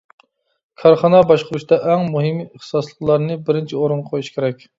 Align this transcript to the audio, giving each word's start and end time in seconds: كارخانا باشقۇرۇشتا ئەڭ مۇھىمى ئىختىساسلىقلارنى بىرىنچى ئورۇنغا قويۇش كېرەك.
كارخانا 0.83 1.19
باشقۇرۇشتا 1.31 1.79
ئەڭ 1.91 2.09
مۇھىمى 2.15 2.47
ئىختىساسلىقلارنى 2.47 3.39
بىرىنچى 3.51 3.79
ئورۇنغا 3.83 4.09
قويۇش 4.11 4.33
كېرەك. 4.39 4.69